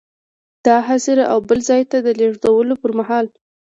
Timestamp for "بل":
1.49-1.59